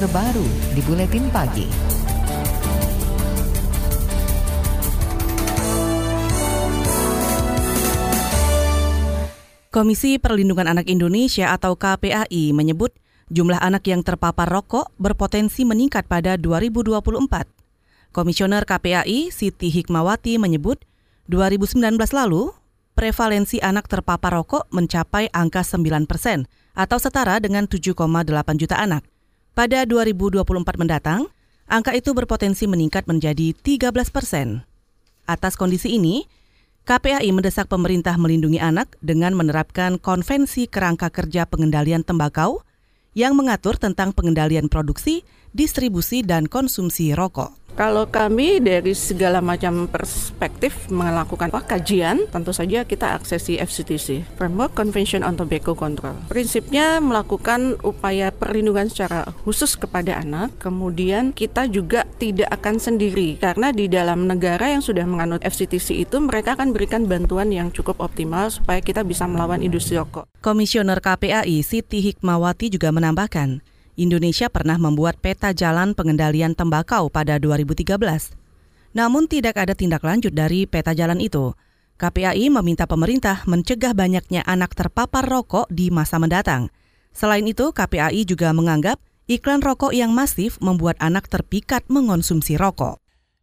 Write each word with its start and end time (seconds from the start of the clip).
terbaru 0.00 0.48
di 0.72 0.80
Buletin 0.80 1.28
Pagi. 1.28 1.68
Komisi 9.68 10.16
Perlindungan 10.16 10.72
Anak 10.72 10.88
Indonesia 10.88 11.52
atau 11.52 11.76
KPAI 11.76 12.56
menyebut 12.56 12.96
jumlah 13.28 13.60
anak 13.60 13.84
yang 13.92 14.00
terpapar 14.00 14.48
rokok 14.48 14.88
berpotensi 14.96 15.68
meningkat 15.68 16.08
pada 16.08 16.40
2024. 16.40 17.44
Komisioner 18.16 18.64
KPAI 18.64 19.28
Siti 19.28 19.68
Hikmawati 19.68 20.40
menyebut 20.40 20.80
2019 21.28 21.76
lalu 22.16 22.48
prevalensi 22.96 23.60
anak 23.60 23.84
terpapar 23.84 24.32
rokok 24.32 24.64
mencapai 24.72 25.28
angka 25.28 25.60
9 25.60 26.08
persen 26.08 26.48
atau 26.72 26.96
setara 26.96 27.36
dengan 27.36 27.68
7,8 27.68 28.00
juta 28.56 28.80
anak. 28.80 29.04
Pada 29.60 29.84
2024 29.84 30.40
mendatang, 30.80 31.28
angka 31.68 31.92
itu 31.92 32.16
berpotensi 32.16 32.64
meningkat 32.64 33.04
menjadi 33.04 33.52
13 33.52 33.92
persen. 34.08 34.64
Atas 35.28 35.52
kondisi 35.52 36.00
ini, 36.00 36.24
KPAI 36.88 37.28
mendesak 37.28 37.68
pemerintah 37.68 38.16
melindungi 38.16 38.56
anak 38.56 38.96
dengan 39.04 39.36
menerapkan 39.36 40.00
konvensi 40.00 40.64
kerangka 40.64 41.12
kerja 41.12 41.44
pengendalian 41.44 42.00
tembakau 42.00 42.64
yang 43.12 43.36
mengatur 43.36 43.76
tentang 43.76 44.16
pengendalian 44.16 44.72
produksi, 44.72 45.28
distribusi, 45.52 46.22
dan 46.22 46.46
konsumsi 46.50 47.14
rokok. 47.14 47.60
Kalau 47.78 48.04
kami 48.10 48.60
dari 48.60 48.92
segala 48.92 49.38
macam 49.38 49.88
perspektif 49.88 50.90
melakukan 50.90 51.48
kajian, 51.48 52.26
tentu 52.28 52.50
saja 52.52 52.84
kita 52.84 53.16
aksesi 53.16 53.56
FCTC, 53.56 54.26
Framework 54.36 54.74
Convention 54.74 55.22
on 55.22 55.38
Tobacco 55.38 55.78
Control. 55.78 56.12
Prinsipnya 56.28 56.98
melakukan 57.00 57.78
upaya 57.80 58.34
perlindungan 58.34 58.90
secara 58.90 59.24
khusus 59.46 59.78
kepada 59.80 60.18
anak, 60.20 60.52
kemudian 60.60 61.32
kita 61.32 61.70
juga 61.70 62.04
tidak 62.18 62.52
akan 62.52 62.82
sendiri 62.82 63.38
karena 63.40 63.72
di 63.72 63.86
dalam 63.88 64.28
negara 64.28 64.74
yang 64.74 64.82
sudah 64.84 65.06
menganut 65.06 65.40
FCTC 65.40 66.04
itu 66.04 66.20
mereka 66.20 66.58
akan 66.58 66.74
berikan 66.74 67.08
bantuan 67.08 67.48
yang 67.48 67.72
cukup 67.72 68.02
optimal 68.02 68.50
supaya 68.50 68.82
kita 68.82 69.06
bisa 69.06 69.24
melawan 69.24 69.62
industri 69.62 69.96
rokok. 69.96 70.28
Komisioner 70.42 71.00
KPAI 71.00 71.62
Siti 71.64 72.02
Hikmawati 72.02 72.68
juga 72.68 72.92
menambahkan, 72.92 73.62
Indonesia 73.98 74.46
pernah 74.50 74.78
membuat 74.78 75.18
peta 75.18 75.50
jalan 75.50 75.94
pengendalian 75.94 76.54
tembakau 76.54 77.10
pada 77.10 77.40
2013. 77.42 77.90
Namun 78.94 79.30
tidak 79.30 79.58
ada 79.58 79.74
tindak 79.74 80.02
lanjut 80.02 80.34
dari 80.34 80.66
peta 80.66 80.94
jalan 80.94 81.22
itu. 81.22 81.54
KPAI 82.00 82.48
meminta 82.48 82.88
pemerintah 82.88 83.44
mencegah 83.44 83.92
banyaknya 83.92 84.40
anak 84.48 84.72
terpapar 84.72 85.26
rokok 85.26 85.68
di 85.68 85.92
masa 85.92 86.16
mendatang. 86.16 86.72
Selain 87.12 87.44
itu, 87.44 87.76
KPAI 87.76 88.24
juga 88.24 88.54
menganggap 88.56 88.96
iklan 89.28 89.60
rokok 89.60 89.92
yang 89.92 90.10
masif 90.16 90.56
membuat 90.64 90.96
anak 90.98 91.28
terpikat 91.28 91.84
mengonsumsi 91.92 92.56
rokok. 92.56 92.98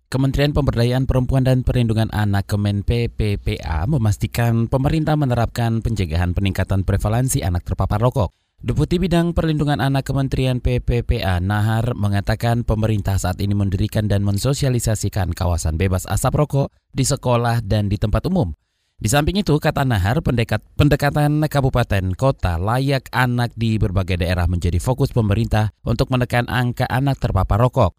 Kementerian 0.07 0.55
Pemberdayaan 0.55 1.03
Perempuan 1.03 1.43
dan 1.43 1.67
Perlindungan 1.67 2.07
Anak 2.15 2.47
Kemen 2.47 2.87
PPPA 2.87 3.91
memastikan 3.91 4.71
pemerintah 4.71 5.19
menerapkan 5.19 5.83
pencegahan 5.83 6.31
peningkatan 6.31 6.87
prevalensi 6.87 7.43
anak 7.43 7.67
terpapar 7.67 7.99
rokok. 7.99 8.31
Deputi 8.57 8.97
Bidang 8.97 9.37
Perlindungan 9.37 9.77
Anak 9.77 10.09
Kementerian 10.09 10.57
PPPA 10.57 11.37
Nahar 11.37 11.93
mengatakan 11.93 12.65
pemerintah 12.65 13.13
saat 13.21 13.37
ini 13.37 13.53
mendirikan 13.53 14.09
dan 14.09 14.25
mensosialisasikan 14.25 15.29
kawasan 15.37 15.77
bebas 15.77 16.09
asap 16.09 16.41
rokok 16.41 16.73
di 16.89 17.05
sekolah 17.05 17.61
dan 17.61 17.85
di 17.85 18.01
tempat 18.01 18.25
umum. 18.25 18.57
Di 18.97 19.13
samping 19.13 19.37
itu, 19.37 19.53
kata 19.61 19.85
Nahar, 19.85 20.25
pendekat, 20.25 20.65
pendekatan 20.73 21.45
kabupaten 21.45 22.17
kota 22.17 22.57
layak 22.57 23.05
anak 23.13 23.53
di 23.53 23.77
berbagai 23.77 24.25
daerah 24.25 24.49
menjadi 24.49 24.81
fokus 24.81 25.13
pemerintah 25.13 25.69
untuk 25.85 26.09
menekan 26.09 26.49
angka 26.49 26.89
anak 26.89 27.21
terpapar 27.21 27.61
rokok. 27.61 27.93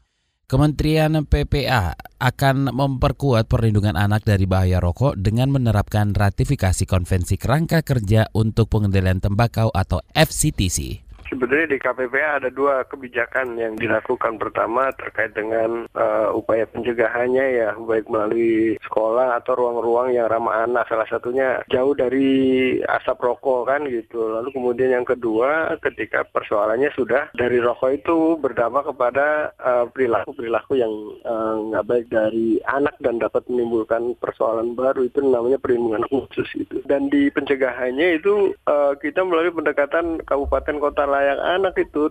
Kementerian 0.48 1.28
PPA 1.28 1.92
akan 2.16 2.72
memperkuat 2.72 3.52
perlindungan 3.52 4.00
anak 4.00 4.24
dari 4.24 4.48
bahaya 4.48 4.80
rokok 4.80 5.20
dengan 5.20 5.52
menerapkan 5.52 6.16
ratifikasi 6.16 6.88
Konvensi 6.88 7.36
Kerangka 7.36 7.84
Kerja 7.84 8.32
untuk 8.32 8.72
Pengendalian 8.72 9.20
Tembakau 9.20 9.68
atau 9.68 10.00
FCTC. 10.16 11.07
Sebenarnya 11.28 11.76
di 11.76 11.78
KPPA 11.78 12.40
ada 12.40 12.50
dua 12.50 12.84
kebijakan 12.88 13.60
yang 13.60 13.76
dilakukan. 13.76 14.40
Pertama 14.40 14.88
terkait 14.96 15.36
dengan 15.36 15.84
uh, 15.92 16.32
upaya 16.32 16.64
pencegahannya 16.68 17.44
ya, 17.60 17.70
baik 17.76 18.08
melalui 18.08 18.80
sekolah 18.88 19.36
atau 19.36 19.52
ruang-ruang 19.56 20.16
yang 20.16 20.26
ramah 20.28 20.64
anak. 20.64 20.88
Salah 20.88 21.08
satunya 21.08 21.60
jauh 21.68 21.92
dari 21.92 22.80
asap 22.80 23.20
rokok 23.20 23.68
kan 23.68 23.84
gitu. 23.84 24.40
Lalu 24.40 24.48
kemudian 24.56 24.96
yang 24.96 25.06
kedua, 25.06 25.76
ketika 25.84 26.24
persoalannya 26.24 26.88
sudah 26.96 27.28
dari 27.36 27.60
rokok 27.60 27.90
itu 27.92 28.16
berdampak 28.40 28.88
kepada 28.88 29.52
uh, 29.60 29.84
perilaku-perilaku 29.92 30.80
yang 30.80 30.92
uh, 31.28 31.60
nggak 31.72 31.86
baik 31.86 32.06
dari 32.08 32.56
anak 32.64 32.96
dan 33.04 33.20
dapat 33.20 33.44
menimbulkan 33.52 34.16
persoalan 34.16 34.72
baru 34.72 35.04
itu 35.04 35.20
namanya 35.20 35.60
perlindungan 35.60 36.08
khusus 36.08 36.48
itu. 36.56 36.80
Dan 36.88 37.12
di 37.12 37.28
pencegahannya 37.28 38.16
itu 38.16 38.56
uh, 38.64 38.96
kita 38.96 39.20
melalui 39.24 39.52
pendekatan 39.52 40.24
kabupaten 40.24 40.76
kota 40.80 41.04
layak 41.18 41.38
anak 41.58 41.74
itu. 41.82 42.06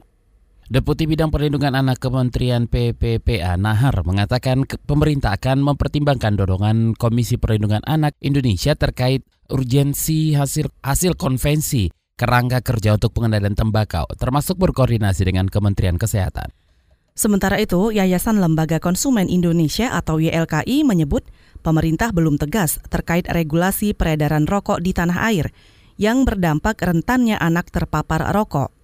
Deputi 0.68 1.07
Bidang 1.07 1.31
Perlindungan 1.31 1.79
Anak 1.79 2.03
Kementerian 2.03 2.68
PPPA 2.68 3.56
Nahar 3.56 4.03
mengatakan 4.03 4.68
pemerintah 4.84 5.40
akan 5.40 5.63
mempertimbangkan 5.63 6.35
dorongan 6.35 6.91
Komisi 6.91 7.40
Perlindungan 7.40 7.88
Anak 7.88 8.19
Indonesia 8.19 8.75
terkait 8.75 9.23
urgensi 9.47 10.35
hasil 10.35 10.67
hasil 10.84 11.16
konvensi 11.16 11.88
kerangka 12.19 12.59
kerja 12.59 13.00
untuk 13.00 13.16
pengendalian 13.16 13.56
tembakau, 13.56 14.03
termasuk 14.19 14.59
berkoordinasi 14.59 15.23
dengan 15.23 15.47
Kementerian 15.47 15.96
Kesehatan. 15.96 16.51
Sementara 17.16 17.57
itu, 17.57 17.90
Yayasan 17.96 18.44
Lembaga 18.44 18.78
Konsumen 18.78 19.31
Indonesia 19.31 19.96
atau 19.96 20.22
YLKI 20.22 20.85
menyebut 20.85 21.25
pemerintah 21.66 22.13
belum 22.13 22.38
tegas 22.38 22.78
terkait 22.91 23.25
regulasi 23.25 23.96
peredaran 23.96 24.46
rokok 24.46 24.84
di 24.84 24.94
tanah 24.94 25.31
air 25.31 25.50
yang 25.97 26.29
berdampak 26.29 26.78
rentannya 26.78 27.40
anak 27.41 27.73
terpapar 27.73 28.35
rokok. 28.35 28.77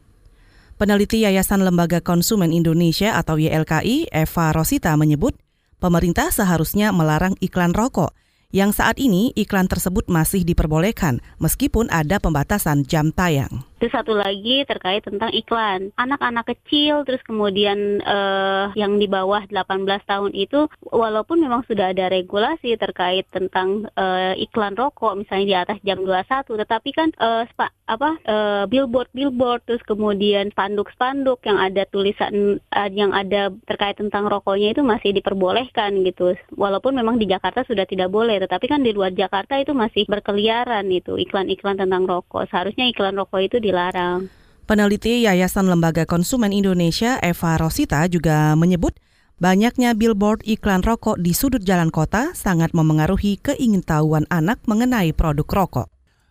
Peneliti 0.76 1.22
Yayasan 1.22 1.62
Lembaga 1.62 2.02
Konsumen 2.02 2.50
Indonesia 2.50 3.14
atau 3.16 3.38
YLKI, 3.38 4.10
Eva 4.10 4.46
Rosita 4.52 4.98
menyebut, 4.98 5.38
pemerintah 5.78 6.34
seharusnya 6.34 6.90
melarang 6.90 7.38
iklan 7.40 7.78
rokok 7.78 8.14
yang 8.54 8.70
saat 8.70 9.02
ini 9.02 9.34
iklan 9.34 9.66
tersebut 9.66 10.06
masih 10.14 10.46
diperbolehkan 10.46 11.26
meskipun 11.42 11.90
ada 11.90 12.22
pembatasan 12.22 12.86
jam 12.86 13.10
tayang. 13.10 13.66
Itu 13.84 13.92
satu 13.92 14.16
lagi 14.16 14.64
terkait 14.64 15.04
tentang 15.04 15.28
iklan. 15.36 15.92
Anak-anak 16.00 16.56
kecil 16.56 17.04
terus 17.04 17.20
kemudian 17.28 18.00
uh, 18.08 18.72
yang 18.80 18.96
di 18.96 19.12
bawah 19.12 19.44
18 19.52 19.84
tahun 20.08 20.32
itu 20.32 20.72
walaupun 20.88 21.44
memang 21.44 21.68
sudah 21.68 21.92
ada 21.92 22.08
regulasi 22.08 22.80
terkait 22.80 23.28
tentang 23.36 23.84
uh, 24.00 24.40
iklan 24.40 24.80
rokok 24.80 25.20
misalnya 25.20 25.44
di 25.44 25.56
atas 25.68 25.78
jam 25.84 26.00
21 26.00 26.64
tetapi 26.64 26.90
kan 26.96 27.12
uh, 27.20 27.44
spa, 27.52 27.76
apa 27.92 28.16
uh, 28.24 28.64
billboard 28.72 29.12
billboard 29.12 29.60
terus 29.68 29.84
kemudian 29.84 30.48
spanduk-spanduk 30.56 31.44
yang 31.44 31.60
ada 31.60 31.84
tulisan 31.92 32.64
uh, 32.72 32.88
yang 32.88 33.12
ada 33.12 33.52
terkait 33.68 34.00
tentang 34.00 34.32
rokoknya 34.32 34.80
itu 34.80 34.82
masih 34.88 35.12
diperbolehkan 35.12 36.08
gitu. 36.08 36.40
Walaupun 36.56 36.96
memang 36.96 37.20
di 37.20 37.28
Jakarta 37.28 37.68
sudah 37.68 37.84
tidak 37.84 38.08
boleh 38.08 38.40
tetapi 38.40 38.64
kan 38.64 38.80
di 38.80 38.96
luar 38.96 39.12
Jakarta 39.12 39.60
itu 39.60 39.76
masih 39.76 40.08
berkeliaran 40.08 40.88
itu 40.88 41.20
iklan-iklan 41.20 41.76
tentang 41.76 42.08
rokok. 42.08 42.48
Seharusnya 42.48 42.88
iklan 42.88 43.20
rokok 43.20 43.44
itu 43.44 43.60
di 43.60 43.73
dilarang. 43.74 44.30
Peneliti 44.70 45.26
Yayasan 45.26 45.66
Lembaga 45.66 46.06
Konsumen 46.06 46.54
Indonesia 46.54 47.18
Eva 47.20 47.58
Rosita 47.58 48.06
juga 48.06 48.54
menyebut 48.54 48.96
banyaknya 49.42 49.98
billboard 49.98 50.46
iklan 50.46 50.86
rokok 50.86 51.20
di 51.20 51.34
sudut 51.34 51.66
jalan 51.66 51.90
kota 51.90 52.32
sangat 52.38 52.72
memengaruhi 52.72 53.42
keingintahuan 53.42 54.30
anak 54.30 54.62
mengenai 54.70 55.12
produk 55.12 55.50
rokok. 55.50 55.88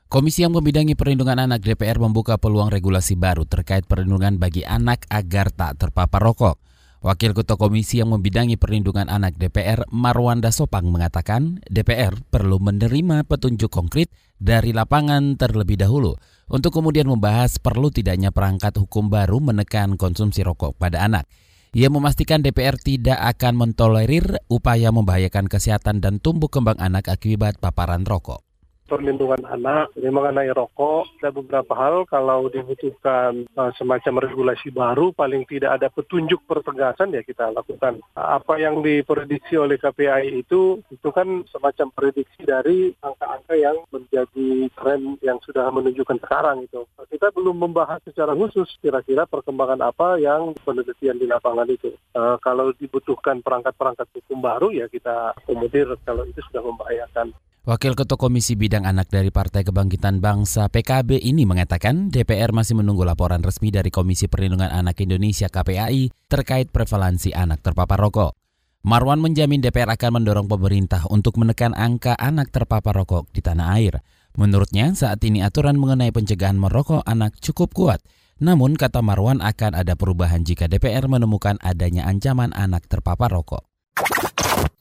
Komisi 0.08 0.44
yang 0.44 0.56
membidangi 0.56 0.96
perlindungan 0.96 1.40
anak 1.40 1.64
DPR 1.64 1.96
membuka 2.00 2.36
peluang 2.36 2.68
regulasi 2.72 3.16
baru 3.16 3.44
terkait 3.48 3.84
perlindungan 3.84 4.36
bagi 4.40 4.64
anak 4.64 5.04
agar 5.12 5.52
tak 5.52 5.80
terpapar 5.80 6.20
rokok. 6.20 6.56
Wakil 7.02 7.34
Ketua 7.34 7.58
Komisi 7.58 7.98
yang 7.98 8.14
membidangi 8.14 8.54
perlindungan 8.54 9.10
anak 9.10 9.34
DPR, 9.34 9.90
Marwanda 9.90 10.54
Sopang 10.54 10.86
mengatakan 10.86 11.58
DPR 11.66 12.14
perlu 12.30 12.62
menerima 12.62 13.26
petunjuk 13.26 13.74
konkret 13.74 14.06
dari 14.38 14.70
lapangan 14.70 15.34
terlebih 15.34 15.82
dahulu 15.82 16.14
untuk 16.46 16.78
kemudian 16.78 17.10
membahas 17.10 17.58
perlu 17.58 17.90
tidaknya 17.90 18.30
perangkat 18.30 18.78
hukum 18.78 19.10
baru 19.10 19.42
menekan 19.42 19.98
konsumsi 19.98 20.46
rokok 20.46 20.78
pada 20.78 21.02
anak. 21.02 21.26
Ia 21.72 21.88
memastikan 21.88 22.44
DPR 22.44 22.76
tidak 22.76 23.16
akan 23.16 23.56
mentolerir 23.56 24.38
upaya 24.52 24.92
membahayakan 24.92 25.48
kesehatan 25.48 26.04
dan 26.04 26.20
tumbuh 26.20 26.52
kembang 26.52 26.76
anak 26.76 27.08
akibat 27.08 27.56
paparan 27.58 28.04
rokok 28.04 28.51
perlindungan 28.92 29.48
anak 29.48 29.88
ini 29.96 30.12
mengenai 30.12 30.52
rokok 30.52 31.08
ada 31.24 31.32
beberapa 31.32 31.72
hal. 31.72 32.04
Kalau 32.04 32.52
dibutuhkan 32.52 33.48
uh, 33.56 33.72
semacam 33.80 34.20
regulasi 34.20 34.68
baru 34.68 35.16
paling 35.16 35.48
tidak 35.48 35.80
ada 35.80 35.88
petunjuk 35.88 36.44
pertegasan 36.44 37.16
ya 37.16 37.24
kita 37.24 37.48
lakukan. 37.56 38.04
Apa 38.12 38.60
yang 38.60 38.84
diprediksi 38.84 39.56
oleh 39.56 39.80
KPI 39.80 40.44
itu 40.44 40.84
itu 40.92 41.08
kan 41.08 41.48
semacam 41.48 41.88
prediksi 41.96 42.44
dari 42.44 42.92
angka-angka 43.00 43.54
yang 43.56 43.80
menjadi 43.88 44.68
tren 44.76 45.16
yang 45.24 45.40
sudah 45.40 45.72
menunjukkan 45.72 46.20
sekarang 46.20 46.68
itu. 46.68 46.84
Kita 47.08 47.32
belum 47.32 47.64
membahas 47.64 48.04
secara 48.04 48.36
khusus 48.36 48.68
kira-kira 48.84 49.24
perkembangan 49.24 49.80
apa 49.88 50.20
yang 50.20 50.52
penelitian 50.68 51.16
di 51.16 51.24
lapangan 51.24 51.64
itu. 51.72 51.96
Uh, 52.12 52.36
kalau 52.44 52.76
dibutuhkan 52.76 53.40
perangkat-perangkat 53.40 54.04
hukum 54.20 54.44
baru 54.44 54.68
ya 54.68 54.84
kita 54.92 55.32
akomodir 55.40 55.88
kalau 56.04 56.28
itu 56.28 56.44
sudah 56.52 56.60
membahayakan 56.60 57.32
Wakil 57.62 57.94
Ketua 57.94 58.18
Komisi 58.18 58.58
Bidang 58.58 58.82
Anak 58.82 59.06
dari 59.06 59.30
Partai 59.30 59.62
Kebangkitan 59.62 60.18
Bangsa 60.18 60.66
PKB 60.66 61.22
ini 61.22 61.46
mengatakan 61.46 62.10
DPR 62.10 62.50
masih 62.50 62.74
menunggu 62.74 63.06
laporan 63.06 63.38
resmi 63.38 63.70
dari 63.70 63.86
Komisi 63.86 64.26
Perlindungan 64.26 64.66
Anak 64.66 64.98
Indonesia 64.98 65.46
KPAI 65.46 66.10
terkait 66.26 66.74
prevalensi 66.74 67.30
anak 67.30 67.62
terpapar 67.62 68.02
rokok. 68.02 68.34
Marwan 68.82 69.22
menjamin 69.22 69.62
DPR 69.62 69.94
akan 69.94 70.18
mendorong 70.18 70.50
pemerintah 70.50 71.06
untuk 71.06 71.38
menekan 71.38 71.70
angka 71.78 72.18
anak 72.18 72.50
terpapar 72.50 72.98
rokok 72.98 73.30
di 73.30 73.38
tanah 73.38 73.78
air. 73.78 74.02
Menurutnya, 74.34 74.90
saat 74.98 75.22
ini 75.22 75.46
aturan 75.46 75.78
mengenai 75.78 76.10
pencegahan 76.10 76.58
merokok 76.58 77.06
anak 77.06 77.38
cukup 77.38 77.70
kuat. 77.78 78.02
Namun, 78.42 78.74
kata 78.74 79.06
Marwan 79.06 79.38
akan 79.38 79.78
ada 79.78 79.94
perubahan 79.94 80.42
jika 80.42 80.66
DPR 80.66 81.06
menemukan 81.06 81.62
adanya 81.62 82.10
ancaman 82.10 82.50
anak 82.58 82.90
terpapar 82.90 83.30
rokok. 83.30 83.62